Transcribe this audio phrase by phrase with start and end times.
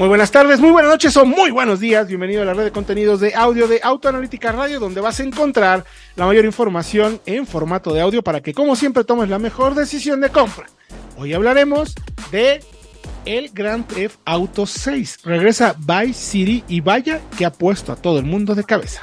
[0.00, 2.08] Muy buenas tardes, muy buenas noches o muy buenos días.
[2.08, 5.84] Bienvenido a la red de contenidos de audio de Autoanalítica Radio, donde vas a encontrar
[6.16, 10.22] la mayor información en formato de audio para que, como siempre, tomes la mejor decisión
[10.22, 10.68] de compra.
[11.18, 11.94] Hoy hablaremos
[12.32, 12.64] de
[13.26, 15.18] el Grand Theft Auto 6.
[15.22, 19.02] Regresa Vice City y vaya que ha puesto a todo el mundo de cabeza.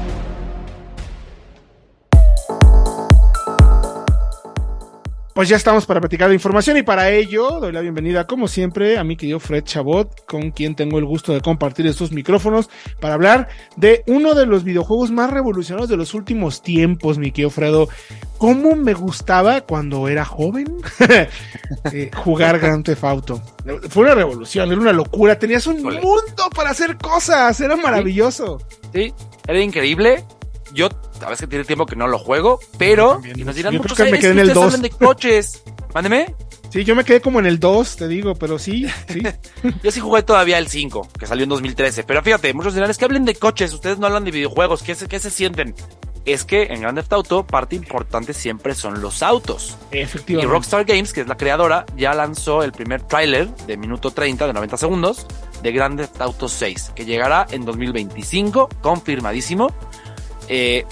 [5.33, 8.97] Pues ya estamos para platicar de información y para ello doy la bienvenida, como siempre,
[8.97, 12.69] a mi querido Fred Chabot, con quien tengo el gusto de compartir estos micrófonos
[12.99, 13.47] para hablar
[13.77, 17.87] de uno de los videojuegos más revolucionarios de los últimos tiempos, mi querido Fredo.
[18.37, 20.81] ¿Cómo me gustaba cuando era joven
[21.93, 23.41] eh, jugar Grand Theft Auto?
[23.89, 25.39] Fue una revolución, era una locura.
[25.39, 28.61] Tenías un mundo para hacer cosas, era maravilloso.
[28.93, 29.13] Sí,
[29.47, 30.25] era increíble.
[30.73, 30.89] Yo
[31.25, 34.19] a veces tiene tiempo que no lo juego, pero y nos dirán muchos que me
[34.19, 34.81] quedé en el 2.
[34.81, 35.63] de coches.
[35.93, 36.35] Mándeme.
[36.71, 39.21] Sí, yo me quedé como en el 2, te digo, pero sí, sí.
[39.83, 42.03] yo sí jugué todavía el 5, que salió en 2013.
[42.05, 44.95] Pero fíjate, muchos dirán, es que hablen de coches, ustedes no hablan de videojuegos, ¿qué
[44.95, 45.75] se, qué se sienten?
[46.23, 49.77] Es que en Grand Theft Auto, parte importante siempre son los autos.
[49.91, 50.47] Efectivamente.
[50.47, 54.47] Y Rockstar Games, que es la creadora, ya lanzó el primer tráiler de minuto 30,
[54.47, 55.25] de 90 segundos,
[55.61, 59.73] de Grand Theft Auto 6, que llegará en 2025, confirmadísimo.
[60.47, 60.85] Eh,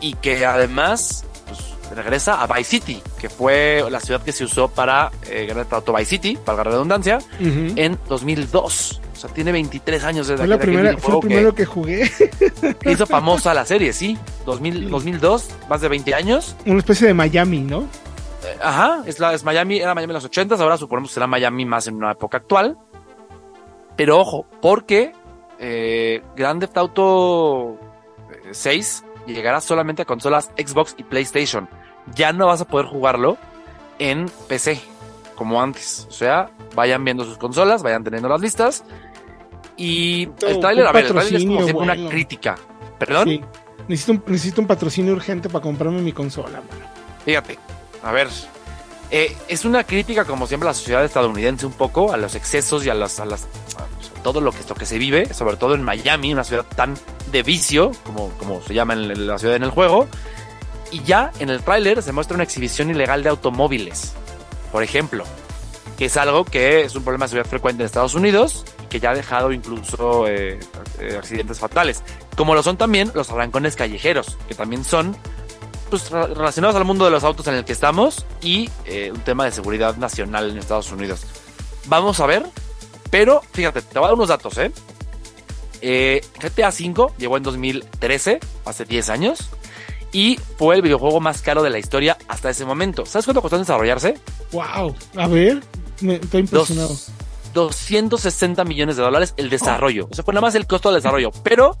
[0.00, 4.68] y que además pues, regresa a Vice City, que fue la ciudad que se usó
[4.68, 9.00] para eh, Theft Auto Vice City, para la redundancia, en 2002.
[9.12, 12.10] O sea, tiene 23 años desde fue la primera, Fue el primero que, jugué.
[12.86, 14.16] hizo famosa la serie, sí.
[14.46, 16.56] 2000, 2002, más de 20 años.
[16.64, 17.80] Una especie de Miami, ¿no?
[17.80, 21.26] Eh, ajá, es, la, es Miami, era Miami en los 80 ahora suponemos que será
[21.26, 22.78] Miami más en una época actual.
[23.96, 25.12] Pero ojo, porque
[25.58, 27.78] eh, Grand Theft Auto
[28.52, 31.68] 6 llegará solamente a consolas Xbox y PlayStation.
[32.14, 33.36] Ya no vas a poder jugarlo
[33.98, 34.80] en PC
[35.34, 36.06] como antes.
[36.08, 38.84] O sea, vayan viendo sus consolas, vayan teniendo las listas.
[39.76, 42.56] Y el trailer, a ver, el trailer es como siempre una crítica.
[42.98, 43.28] ¿Perdón?
[43.28, 43.40] Sí.
[43.88, 46.60] Necesito un, necesito un patrocinio urgente para comprarme mi consola,
[47.24, 47.58] Fíjate,
[48.02, 48.28] a ver.
[49.10, 52.86] Eh, es una crítica, como siempre, a la sociedad estadounidense un poco, a los excesos
[52.86, 53.48] y a las, a las
[54.22, 56.94] todo lo que, esto que se vive, sobre todo en Miami, una ciudad tan
[57.30, 60.08] de vicio, como, como se llama en la ciudad en el juego.
[60.90, 64.12] Y ya en el tráiler se muestra una exhibición ilegal de automóviles,
[64.72, 65.24] por ejemplo,
[65.96, 69.10] que es algo que es un problema de seguridad frecuente en Estados Unidos que ya
[69.10, 70.58] ha dejado incluso eh,
[70.98, 72.02] eh, accidentes fatales,
[72.36, 75.16] como lo son también los arrancones callejeros, que también son
[75.88, 79.44] pues, relacionados al mundo de los autos en el que estamos y eh, un tema
[79.44, 81.22] de seguridad nacional en Estados Unidos.
[81.86, 82.44] Vamos a ver,
[83.10, 84.72] pero fíjate, te voy a dar unos datos, ¿eh?
[85.82, 89.50] Eh, GTA V llegó en 2013, hace 10 años,
[90.12, 93.06] y fue el videojuego más caro de la historia hasta ese momento.
[93.06, 94.18] ¿Sabes cuánto costó en desarrollarse?
[94.52, 94.94] ¡Wow!
[95.16, 95.62] A ver,
[96.00, 96.96] me estoy impresionado.
[97.54, 100.08] 260 millones de dólares el desarrollo.
[100.10, 101.30] O sea, fue nada más el costo del desarrollo.
[101.42, 101.78] Pero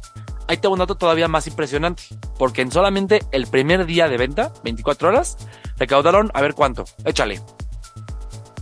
[0.48, 2.02] ahí tengo un dato todavía más impresionante.
[2.38, 5.36] Porque en solamente el primer día de venta, 24 horas,
[5.76, 6.84] recaudaron, a ver cuánto.
[7.04, 7.40] Échale.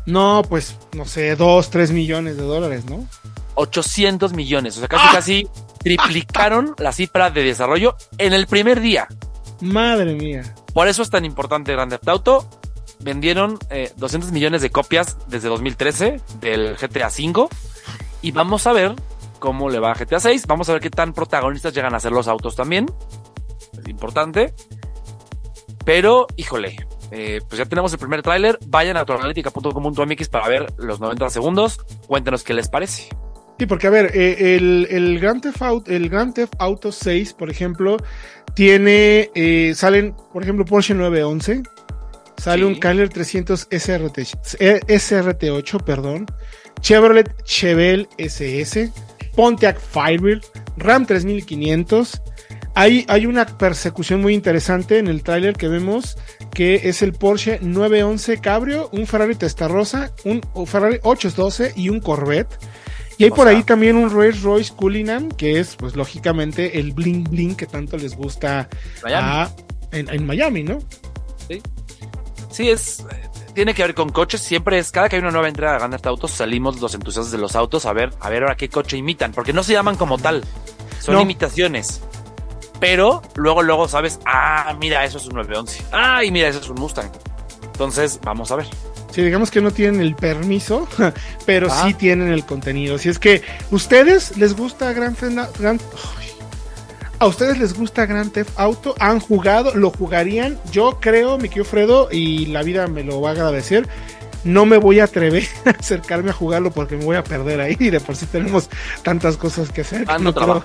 [0.07, 3.07] No, pues, no sé, 2, 3 millones de dólares, ¿no?
[3.59, 4.77] 800 millones.
[4.77, 5.13] O sea, casi, ¡Ah!
[5.13, 5.49] casi
[5.83, 9.09] triplicaron la cifra de desarrollo en el primer día.
[9.61, 10.43] Madre mía.
[10.73, 12.49] Por eso es tan importante Grand Theft Auto.
[13.01, 13.59] Vendieron
[13.97, 17.49] 200 eh, millones de copias desde 2013 del GTA V.
[18.23, 18.95] Y vamos a ver
[19.39, 20.47] cómo le va a GTA 6.
[20.47, 22.87] Vamos a ver qué tan protagonistas llegan a ser los autos también.
[23.77, 24.55] Es importante.
[25.85, 28.59] Pero, híjole, eh, pues ya tenemos el primer tráiler.
[28.67, 31.79] Vayan a autoanalítica.com.mx para ver los 90 segundos.
[32.07, 33.09] Cuéntenos qué les parece.
[33.59, 37.33] Sí, porque a ver, eh, el, el, Grand Theft Auto, el Grand Theft Auto 6,
[37.33, 37.97] por ejemplo,
[38.55, 41.63] tiene, eh, salen, por ejemplo, Porsche 911,
[42.37, 46.27] sale un Chrysler 300 SRT, SRT8, perdón,
[46.81, 48.93] Chevrolet Chevelle SS,
[49.35, 50.43] Pontiac Firebird,
[50.77, 52.23] Ram 3500.
[52.75, 56.17] Hay, hay una persecución muy interesante en el tráiler que vemos
[56.53, 62.57] que es el Porsche 911 Cabrio, un Ferrari Testarossa, un Ferrari 812 y un Corvette.
[63.19, 67.25] Y hay por ahí también un Rolls Royce Cullinan, que es, pues, lógicamente, el bling
[67.25, 68.69] bling que tanto les gusta
[69.91, 70.79] en, Miami, ¿no?
[71.49, 71.61] Sí.
[72.51, 73.05] Sí, es.
[73.55, 74.41] Tiene que ver con coches.
[74.41, 74.93] Siempre es.
[74.93, 77.87] Cada que hay una nueva entrega de Grand Autos, salimos los entusiastas de los autos
[77.87, 79.33] a ver, a ver ahora qué coche imitan.
[79.33, 80.45] Porque no se llaman como tal.
[81.01, 82.01] Son imitaciones.
[82.79, 85.87] Pero luego, luego sabes, ah, mira, eso es un 911.
[85.91, 87.11] Ah, y mira, eso es un Mustang.
[87.73, 88.67] Entonces, vamos a ver.
[89.19, 90.87] Sí, digamos que no tienen el permiso,
[91.45, 91.83] pero Ah.
[91.89, 92.99] sí tienen el contenido.
[92.99, 93.43] Si es que
[93.73, 95.17] ustedes les gusta Gran
[95.59, 95.81] Gran
[97.19, 100.57] a ustedes les gusta Grand Theft Auto, han jugado, lo jugarían.
[100.71, 103.89] Yo creo, mi querido Fredo, y la vida me lo va a agradecer.
[104.45, 107.77] No me voy a atrever a acercarme a jugarlo porque me voy a perder ahí.
[107.79, 108.71] Y de por sí tenemos
[109.03, 110.01] tantas cosas que hacer.
[110.01, 110.61] que Tanto no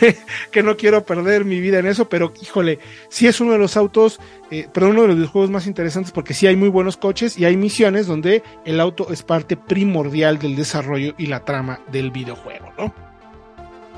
[0.00, 0.16] quiero-
[0.50, 2.78] que no quiero perder mi vida en eso, pero híjole,
[3.08, 4.20] sí es uno de los autos,
[4.50, 7.44] eh, pero uno de los videojuegos más interesantes porque sí hay muy buenos coches y
[7.44, 12.72] hay misiones donde el auto es parte primordial del desarrollo y la trama del videojuego,
[12.78, 12.94] ¿no?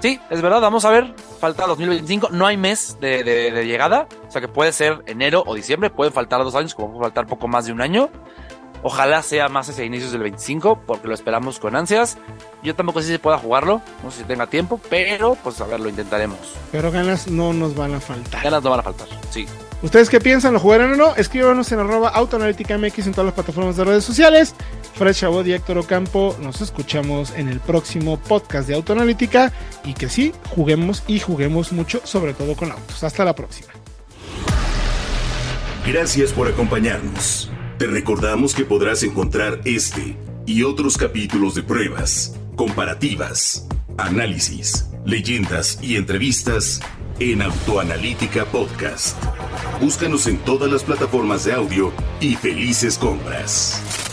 [0.00, 1.12] Sí, es verdad, vamos a ver.
[1.40, 4.06] Falta 2025, no hay mes de, de- de llegada.
[4.28, 7.26] O sea que puede ser enero o diciembre, pueden faltar dos años, como puede faltar
[7.26, 8.08] poco más de un año.
[8.82, 12.18] Ojalá sea más hacia inicios del 25, porque lo esperamos con ansias.
[12.62, 15.80] Yo tampoco sé si pueda jugarlo, no sé si tenga tiempo, pero pues a ver,
[15.80, 16.38] lo intentaremos.
[16.72, 18.42] Pero ganas no nos van a faltar.
[18.42, 19.46] Ganas no van a faltar, sí.
[19.80, 20.54] ¿Ustedes qué piensan?
[20.54, 21.14] ¿Lo jugarán o no?
[21.14, 24.54] Escríbanos en arroba autoanalítica MX en todas las plataformas de redes sociales.
[24.94, 29.52] Fred Chabot y Héctor Ocampo, nos escuchamos en el próximo podcast de Autoanalítica
[29.84, 33.04] y que sí, juguemos y juguemos mucho, sobre todo con autos.
[33.04, 33.68] Hasta la próxima.
[35.86, 37.48] Gracias por acompañarnos.
[37.78, 40.16] Te recordamos que podrás encontrar este
[40.46, 46.80] y otros capítulos de pruebas, comparativas, análisis, leyendas y entrevistas
[47.20, 49.16] en Autoanalítica Podcast.
[49.80, 54.07] Búscanos en todas las plataformas de audio y felices compras.